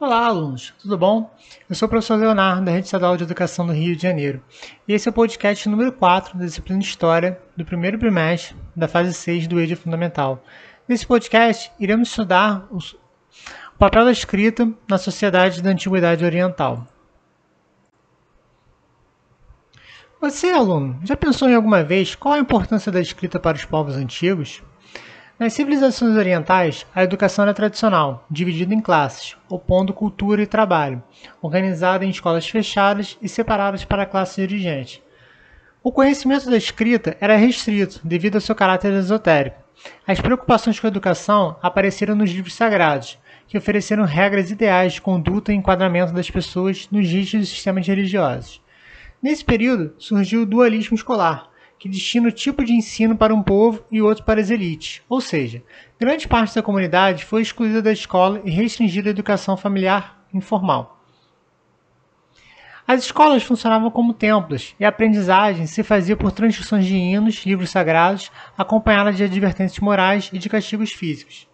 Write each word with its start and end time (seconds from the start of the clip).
Olá, 0.00 0.24
alunos, 0.24 0.72
tudo 0.80 0.96
bom? 0.96 1.30
Eu 1.68 1.74
sou 1.74 1.84
o 1.84 1.88
professor 1.90 2.18
Leonardo, 2.18 2.64
da 2.64 2.72
Rede 2.72 2.86
Estadual 2.86 3.18
de 3.18 3.24
Educação 3.24 3.66
do 3.66 3.74
Rio 3.74 3.94
de 3.94 4.00
Janeiro, 4.00 4.42
e 4.88 4.94
esse 4.94 5.06
é 5.06 5.10
o 5.10 5.12
podcast 5.12 5.68
número 5.68 5.92
4 5.92 6.38
da 6.38 6.46
disciplina 6.46 6.80
História 6.80 7.38
do 7.54 7.66
primeiro 7.66 7.98
trimestre 7.98 8.56
da 8.74 8.88
fase 8.88 9.12
6 9.12 9.46
do 9.46 9.60
EJA 9.60 9.76
Fundamental. 9.76 10.42
Nesse 10.88 11.06
podcast, 11.06 11.70
iremos 11.78 12.08
estudar 12.08 12.66
o 12.72 12.78
papel 13.78 14.06
da 14.06 14.10
escrita 14.10 14.72
na 14.88 14.96
sociedade 14.96 15.60
da 15.60 15.68
Antiguidade 15.68 16.24
Oriental. 16.24 16.88
Você, 20.18 20.48
aluno, 20.48 20.98
já 21.04 21.14
pensou 21.14 21.46
em 21.46 21.54
alguma 21.54 21.84
vez 21.84 22.14
qual 22.14 22.32
a 22.32 22.38
importância 22.38 22.90
da 22.90 23.02
escrita 23.02 23.38
para 23.38 23.58
os 23.58 23.66
povos 23.66 23.96
antigos? 23.96 24.62
Nas 25.40 25.54
civilizações 25.54 26.18
orientais, 26.18 26.86
a 26.94 27.02
educação 27.02 27.44
era 27.44 27.54
tradicional, 27.54 28.26
dividida 28.30 28.74
em 28.74 28.80
classes, 28.82 29.38
opondo 29.48 29.90
cultura 29.90 30.42
e 30.42 30.46
trabalho, 30.46 31.02
organizada 31.40 32.04
em 32.04 32.10
escolas 32.10 32.46
fechadas 32.46 33.16
e 33.22 33.26
separadas 33.26 33.82
para 33.82 34.02
a 34.02 34.06
classe 34.06 34.46
dirigente. 34.46 35.02
O 35.82 35.90
conhecimento 35.90 36.50
da 36.50 36.58
escrita 36.58 37.16
era 37.22 37.38
restrito 37.38 38.00
devido 38.04 38.34
ao 38.34 38.42
seu 38.42 38.54
caráter 38.54 38.92
esotérico. 38.92 39.56
As 40.06 40.20
preocupações 40.20 40.78
com 40.78 40.86
a 40.86 40.90
educação 40.90 41.56
apareceram 41.62 42.14
nos 42.14 42.30
livros 42.30 42.52
sagrados, 42.52 43.18
que 43.48 43.56
ofereceram 43.56 44.04
regras 44.04 44.50
ideais 44.50 44.92
de 44.92 45.00
conduta 45.00 45.54
e 45.54 45.56
enquadramento 45.56 46.12
das 46.12 46.30
pessoas 46.30 46.86
nos 46.92 47.08
rígidos 47.08 47.48
sistemas 47.48 47.86
religiosos. 47.86 48.60
Nesse 49.22 49.42
período 49.42 49.94
surgiu 49.96 50.42
o 50.42 50.46
dualismo 50.46 50.96
escolar, 50.96 51.49
que 51.80 51.88
destina 51.88 52.28
o 52.28 52.32
tipo 52.32 52.62
de 52.62 52.74
ensino 52.74 53.16
para 53.16 53.34
um 53.34 53.42
povo 53.42 53.82
e 53.90 54.02
outro 54.02 54.22
para 54.22 54.38
as 54.38 54.50
elites, 54.50 55.00
ou 55.08 55.18
seja, 55.18 55.62
grande 55.98 56.28
parte 56.28 56.54
da 56.54 56.62
comunidade 56.62 57.24
foi 57.24 57.40
excluída 57.40 57.80
da 57.80 57.90
escola 57.90 58.42
e 58.44 58.50
restringida 58.50 59.08
à 59.08 59.12
educação 59.12 59.56
familiar 59.56 60.22
informal. 60.32 61.02
As 62.86 63.04
escolas 63.04 63.42
funcionavam 63.42 63.90
como 63.90 64.12
templos 64.12 64.74
e 64.78 64.84
a 64.84 64.90
aprendizagem 64.90 65.66
se 65.66 65.82
fazia 65.82 66.16
por 66.16 66.32
transcrições 66.32 66.84
de 66.84 66.96
hinos, 66.96 67.46
livros 67.46 67.70
sagrados, 67.70 68.30
acompanhadas 68.58 69.16
de 69.16 69.24
advertências 69.24 69.80
morais 69.80 70.28
e 70.34 70.38
de 70.38 70.50
castigos 70.50 70.92
físicos. 70.92 71.48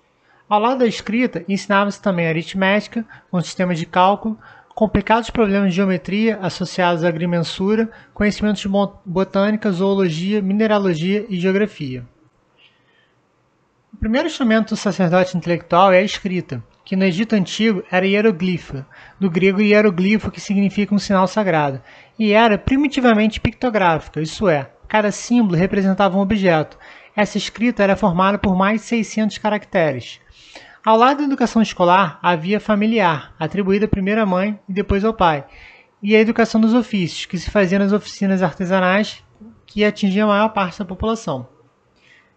Ao 0.49 0.59
lado 0.59 0.79
da 0.79 0.87
escrita, 0.87 1.45
ensinava-se 1.49 2.03
também 2.03 2.27
aritmética, 2.27 3.05
com 3.31 3.41
sistemas 3.41 3.79
de 3.79 3.87
cálculo, 3.87 4.39
complicados 4.77 5.31
problemas 5.31 5.71
de 5.71 5.77
geometria 5.77 6.39
associados 6.43 7.03
à 7.03 7.09
agrimensura, 7.09 7.91
conhecimentos 8.13 8.61
de 8.61 8.69
botânica, 9.07 9.73
zoologia, 9.73 10.43
mineralogia 10.43 11.25
e 11.31 11.41
geografia. 11.41 12.05
O 13.91 13.97
primeiro 13.97 14.29
instrumento 14.29 14.75
do 14.75 14.77
sacerdote 14.77 15.35
intelectual 15.35 15.95
é 15.95 16.01
a 16.01 16.03
escrita, 16.03 16.63
que 16.85 16.95
no 16.95 17.05
Egito 17.05 17.35
Antigo 17.35 17.83
era 17.91 18.07
hieroglifa, 18.07 18.87
do 19.19 19.31
grego 19.31 19.63
hieroglifo, 19.63 20.31
que 20.31 20.43
significa 20.43 20.95
um 20.95 20.99
sinal 20.99 21.27
sagrado, 21.27 21.81
e 22.19 22.35
era 22.35 22.59
primitivamente 22.59 23.41
pictográfica, 23.41 24.21
isso 24.21 24.47
é, 24.47 24.71
cada 24.87 25.11
símbolo 25.11 25.57
representava 25.57 26.19
um 26.19 26.21
objeto. 26.21 26.79
Essa 27.17 27.39
escrita 27.39 27.83
era 27.83 27.97
formada 27.97 28.37
por 28.37 28.55
mais 28.55 28.83
de 28.83 28.89
600 28.89 29.39
caracteres. 29.39 30.21
Ao 30.87 30.97
lado 30.97 31.19
da 31.19 31.25
educação 31.25 31.61
escolar, 31.61 32.17
havia 32.23 32.61
familiar, 32.61 33.35
atribuída 33.41 33.89
primeiro 33.89 34.23
à 34.23 34.25
mãe 34.25 34.57
e 34.69 34.73
depois 34.73 35.05
ao 35.05 35.13
pai, 35.13 35.45
e 36.01 36.15
a 36.15 36.21
educação 36.21 36.61
dos 36.61 36.75
ofícios, 36.75 37.27
que 37.27 37.37
se 37.37 37.51
fazia 37.51 37.77
nas 37.77 37.93
oficinas 37.93 38.41
artesanais 38.41 39.21
que 39.67 39.85
atingiam 39.85 40.31
a 40.31 40.35
maior 40.35 40.51
parte 40.51 40.79
da 40.79 40.85
população. 40.85 41.49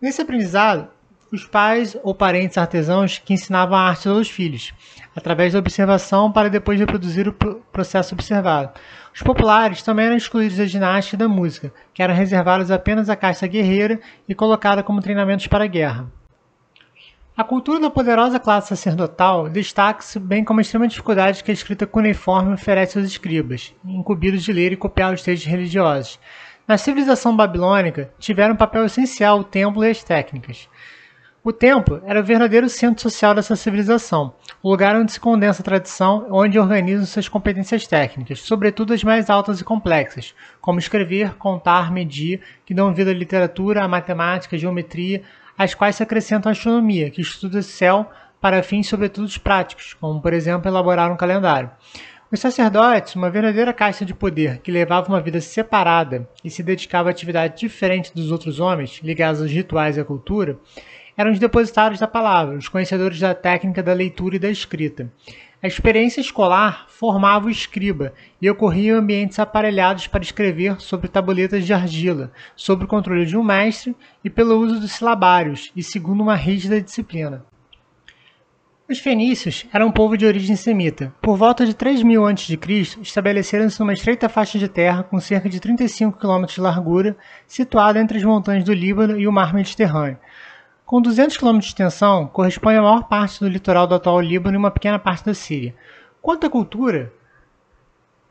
Nesse 0.01 0.23
aprendizado, 0.23 0.87
os 1.31 1.45
pais 1.45 1.95
ou 2.01 2.15
parentes 2.15 2.57
artesãos 2.57 3.19
que 3.19 3.35
ensinavam 3.35 3.77
a 3.77 3.87
arte 3.87 4.09
aos 4.09 4.31
filhos, 4.31 4.73
através 5.15 5.53
da 5.53 5.59
observação 5.59 6.31
para 6.31 6.49
depois 6.49 6.79
reproduzir 6.79 7.27
o 7.27 7.33
processo 7.71 8.15
observado. 8.15 8.71
Os 9.13 9.21
populares 9.21 9.83
também 9.83 10.07
eram 10.07 10.17
excluídos 10.17 10.57
da 10.57 10.65
ginástica 10.65 11.15
e 11.15 11.19
da 11.19 11.27
música, 11.27 11.71
que 11.93 12.01
eram 12.01 12.15
reservados 12.15 12.71
apenas 12.71 13.11
à 13.11 13.15
casta 13.15 13.45
guerreira 13.45 13.99
e 14.27 14.33
colocada 14.33 14.81
como 14.81 15.03
treinamentos 15.03 15.45
para 15.45 15.65
a 15.65 15.67
guerra. 15.67 16.18
A 17.39 17.43
cultura 17.45 17.79
da 17.79 17.89
poderosa 17.89 18.37
classe 18.37 18.67
sacerdotal 18.67 19.47
destaca-se 19.47 20.19
bem 20.19 20.43
como 20.43 20.59
a 20.59 20.61
extrema 20.61 20.85
dificuldade 20.85 21.41
que 21.41 21.49
a 21.49 21.53
escrita 21.53 21.87
cuneiforme 21.87 22.53
oferece 22.53 22.97
aos 22.97 23.07
escribas, 23.07 23.73
incumbidos 23.85 24.43
de 24.43 24.51
ler 24.51 24.73
e 24.73 24.75
copiar 24.75 25.13
os 25.13 25.21
textos 25.21 25.49
religiosos. 25.49 26.19
Na 26.67 26.77
civilização 26.77 27.33
babilônica, 27.33 28.11
tiveram 28.19 28.55
um 28.55 28.57
papel 28.57 28.83
essencial 28.83 29.39
o 29.39 29.43
templo 29.45 29.85
e 29.85 29.89
as 29.89 30.03
técnicas. 30.03 30.67
O 31.41 31.53
templo 31.53 32.01
era 32.05 32.19
o 32.19 32.23
verdadeiro 32.25 32.67
centro 32.67 33.01
social 33.01 33.33
dessa 33.33 33.55
civilização, 33.55 34.33
o 34.61 34.69
lugar 34.69 34.97
onde 34.97 35.13
se 35.13 35.19
condensa 35.21 35.61
a 35.61 35.65
tradição, 35.65 36.27
onde 36.29 36.59
organizam 36.59 37.05
suas 37.05 37.29
competências 37.29 37.87
técnicas, 37.87 38.41
sobretudo 38.41 38.93
as 38.93 39.01
mais 39.01 39.29
altas 39.29 39.61
e 39.61 39.63
complexas, 39.63 40.35
como 40.59 40.77
escrever, 40.77 41.35
contar, 41.35 41.89
medir, 41.89 42.41
que 42.65 42.73
dão 42.73 42.93
vida 42.93 43.11
à 43.11 43.13
literatura, 43.13 43.81
à 43.81 43.87
matemática, 43.87 44.57
à 44.57 44.59
geometria, 44.59 45.23
às 45.59 45.73
quais 45.73 45.97
se 45.97 46.03
acrescenta 46.03 46.47
a 46.47 46.53
astronomia, 46.53 47.09
que 47.09 47.19
estuda 47.19 47.59
o 47.59 47.63
céu 47.63 48.09
para 48.39 48.63
fins 48.63 48.87
sobretudo 48.87 49.29
práticos, 49.41 49.93
como 49.93 50.21
por 50.21 50.31
exemplo 50.31 50.69
elaborar 50.69 51.11
um 51.11 51.17
calendário. 51.17 51.69
Os 52.31 52.39
sacerdotes, 52.39 53.15
uma 53.15 53.29
verdadeira 53.29 53.73
caixa 53.73 54.05
de 54.05 54.13
poder 54.13 54.59
que 54.59 54.71
levava 54.71 55.09
uma 55.09 55.19
vida 55.19 55.41
separada 55.41 56.29
e 56.45 56.49
se 56.49 56.63
dedicava 56.63 57.09
a 57.09 57.11
atividade 57.11 57.59
diferente 57.59 58.15
dos 58.15 58.31
outros 58.31 58.61
homens, 58.61 59.01
ligados 59.03 59.41
aos 59.41 59.51
rituais 59.51 59.97
e 59.97 59.99
à 59.99 60.05
cultura, 60.05 60.57
eram 61.17 61.31
os 61.31 61.39
depositários 61.39 61.99
da 61.99 62.07
palavra, 62.07 62.55
os 62.55 62.69
conhecedores 62.69 63.19
da 63.19 63.33
técnica 63.33 63.83
da 63.83 63.91
leitura 63.91 64.37
e 64.37 64.39
da 64.39 64.49
escrita. 64.49 65.11
A 65.61 65.67
experiência 65.67 66.21
escolar 66.21 66.85
formava 66.87 67.47
o 67.47 67.49
escriba 67.49 68.13
e 68.41 68.49
ocorria 68.49 68.93
em 68.93 68.95
ambientes 68.95 69.39
aparelhados 69.39 70.07
para 70.07 70.23
escrever 70.23 70.79
sobre 70.79 71.09
tabuletas 71.09 71.65
de 71.65 71.73
argila, 71.73 72.31
sob 72.55 72.85
o 72.85 72.87
controle 72.87 73.25
de 73.25 73.35
um 73.35 73.43
mestre 73.43 73.93
e 74.23 74.29
pelo 74.29 74.57
uso 74.57 74.79
dos 74.79 74.93
silabários 74.93 75.69
e 75.75 75.83
segundo 75.83 76.23
uma 76.23 76.35
rígida 76.35 76.81
disciplina. 76.81 77.45
Os 78.89 78.99
fenícios 78.99 79.67
eram 79.73 79.87
um 79.87 79.91
povo 79.91 80.17
de 80.17 80.25
origem 80.25 80.55
semita. 80.55 81.13
Por 81.21 81.35
volta 81.35 81.65
de 81.65 81.75
3000 81.75 82.25
a.C., 82.25 82.57
estabeleceram-se 83.01 83.79
numa 83.81 83.93
estreita 83.93 84.29
faixa 84.29 84.57
de 84.57 84.69
terra 84.69 85.03
com 85.03 85.19
cerca 85.19 85.49
de 85.49 85.59
35 85.59 86.17
km 86.17 86.45
de 86.45 86.61
largura, 86.61 87.17
situada 87.45 87.99
entre 87.99 88.17
as 88.17 88.23
montanhas 88.23 88.63
do 88.63 88.73
Líbano 88.73 89.19
e 89.19 89.27
o 89.27 89.31
mar 89.31 89.53
Mediterrâneo. 89.53 90.17
Com 90.89 91.03
200 91.03 91.37
km 91.37 91.59
de 91.59 91.67
extensão, 91.67 92.25
corresponde 92.25 92.77
à 92.77 92.81
maior 92.81 93.03
parte 93.03 93.39
do 93.39 93.47
litoral 93.47 93.85
do 93.85 93.93
atual 93.93 94.19
Líbano 94.19 94.55
e 94.55 94.57
uma 94.57 94.71
pequena 94.71 94.97
parte 94.97 95.23
da 95.23 95.35
Síria. 95.35 95.75
Quanto 96.19 96.47
à 96.47 96.49
cultura, 96.49 97.13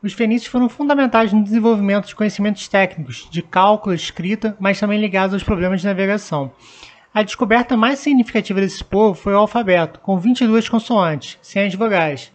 os 0.03 0.13
fenícios 0.13 0.51
foram 0.51 0.69
fundamentais 0.69 1.33
no 1.33 1.45
desenvolvimento 1.45 2.09
de 2.09 2.17
conhecimentos 2.17 2.67
técnicos, 2.67 3.29
de 3.31 3.43
cálculo, 3.43 3.95
escrita, 3.95 4.57
mas 4.59 4.81
também 4.81 5.01
ligados 5.01 5.35
aos 5.35 5.45
problemas 5.45 5.83
de 5.83 5.87
navegação. 5.87 6.51
A 7.15 7.23
descoberta 7.23 7.77
mais 7.77 8.01
significativa 8.01 8.61
desse 8.61 8.83
povo 8.83 9.15
foi 9.15 9.35
o 9.35 9.39
alfabeto, 9.39 10.01
com 10.01 10.19
22 10.19 10.69
consoantes, 10.69 11.39
sem 11.41 11.65
as 11.65 11.77
vogais, 11.77 12.33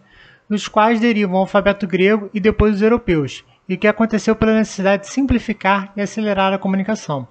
dos 0.48 0.66
quais 0.68 1.00
derivam 1.00 1.34
o 1.34 1.40
alfabeto 1.40 1.86
grego 1.86 2.30
e 2.32 2.40
depois 2.40 2.76
os 2.76 2.80
europeus, 2.80 3.44
e 3.68 3.76
que 3.76 3.86
aconteceu 3.86 4.34
pela 4.34 4.54
necessidade 4.54 5.02
de 5.02 5.10
simplificar 5.10 5.92
e 5.94 6.00
acelerar 6.00 6.50
a 6.54 6.58
comunicação. 6.58 7.28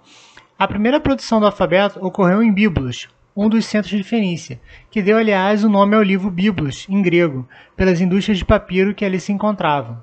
A 0.58 0.68
primeira 0.68 1.00
produção 1.00 1.40
do 1.40 1.47
alfabeto 1.47 2.06
ocorreu 2.06 2.44
em 2.44 2.53
Biblos, 2.53 3.09
um 3.36 3.50
dos 3.50 3.66
centros 3.66 3.97
de 3.97 4.03
Fenícia, 4.03 4.62
que 4.91 5.02
deu, 5.02 5.18
aliás, 5.18 5.64
o 5.64 5.69
nome 5.69 5.96
ao 5.96 6.03
livro 6.03 6.30
Biblos, 6.30 6.86
em 6.88 7.02
grego, 7.02 7.47
pelas 7.75 8.00
indústrias 8.00 8.38
de 8.38 8.46
papiro 8.46 8.94
que 8.94 9.03
ali 9.03 9.19
se 9.19 9.31
encontravam. 9.31 10.02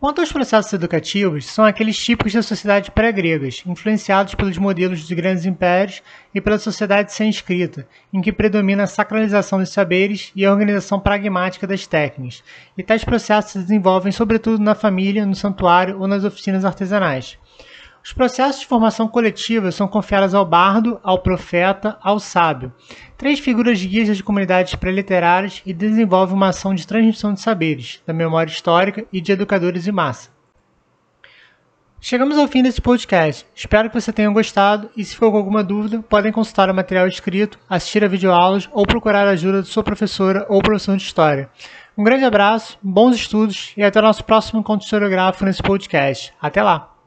Quanto 0.00 0.20
aos 0.20 0.32
processos 0.32 0.72
educativos, 0.72 1.44
são 1.44 1.64
aqueles 1.64 1.98
típicos 1.98 2.32
das 2.32 2.46
sociedades 2.46 2.88
pré-gregas, 2.88 3.62
influenciados 3.66 4.34
pelos 4.34 4.56
modelos 4.56 5.00
dos 5.00 5.10
grandes 5.10 5.44
impérios 5.44 6.02
e 6.32 6.40
pela 6.40 6.58
sociedade 6.58 7.12
sem 7.12 7.28
escrita, 7.28 7.86
em 8.12 8.20
que 8.20 8.32
predomina 8.32 8.84
a 8.84 8.86
sacralização 8.86 9.58
dos 9.58 9.70
saberes 9.70 10.32
e 10.34 10.46
a 10.46 10.52
organização 10.52 11.00
pragmática 11.00 11.66
das 11.66 11.86
técnicas, 11.86 12.42
e 12.76 12.82
tais 12.82 13.04
processos 13.04 13.52
se 13.52 13.58
desenvolvem 13.58 14.12
sobretudo 14.12 14.62
na 14.62 14.74
família, 14.74 15.26
no 15.26 15.34
santuário 15.34 15.98
ou 16.00 16.06
nas 16.06 16.24
oficinas 16.24 16.64
artesanais. 16.64 17.36
Os 18.02 18.12
processos 18.12 18.60
de 18.60 18.66
formação 18.66 19.06
coletiva 19.08 19.70
são 19.70 19.86
confiados 19.86 20.34
ao 20.34 20.44
bardo, 20.44 20.98
ao 21.02 21.18
profeta, 21.18 21.98
ao 22.02 22.18
sábio, 22.18 22.72
três 23.16 23.38
figuras 23.38 23.84
guias 23.84 24.08
das 24.08 24.20
comunidades 24.20 24.74
pré-literárias 24.74 25.62
e 25.66 25.72
desenvolve 25.72 26.32
uma 26.32 26.48
ação 26.48 26.74
de 26.74 26.86
transmissão 26.86 27.34
de 27.34 27.40
saberes, 27.40 28.02
da 28.06 28.12
memória 28.12 28.50
histórica 28.50 29.04
e 29.12 29.20
de 29.20 29.32
educadores 29.32 29.86
em 29.86 29.92
massa. 29.92 30.30
Chegamos 32.00 32.38
ao 32.38 32.46
fim 32.46 32.62
desse 32.62 32.80
podcast. 32.80 33.44
Espero 33.52 33.90
que 33.90 34.00
você 34.00 34.12
tenha 34.12 34.30
gostado 34.30 34.88
e 34.96 35.04
se 35.04 35.16
for 35.16 35.32
com 35.32 35.36
alguma 35.36 35.64
dúvida, 35.64 36.00
podem 36.08 36.30
consultar 36.30 36.70
o 36.70 36.74
material 36.74 37.08
escrito, 37.08 37.58
assistir 37.68 38.04
a 38.04 38.08
videoaulas 38.08 38.68
ou 38.72 38.86
procurar 38.86 39.26
a 39.26 39.32
ajuda 39.32 39.62
de 39.62 39.68
sua 39.68 39.82
professora 39.82 40.46
ou 40.48 40.62
professor 40.62 40.96
de 40.96 41.02
história. 41.02 41.50
Um 41.96 42.04
grande 42.04 42.24
abraço, 42.24 42.78
bons 42.80 43.16
estudos 43.16 43.72
e 43.76 43.82
até 43.82 43.98
o 43.98 44.02
nosso 44.02 44.22
próximo 44.22 44.60
encontro 44.60 44.84
historiográfico 44.84 45.44
nesse 45.44 45.62
podcast. 45.62 46.32
Até 46.40 46.62
lá! 46.62 46.97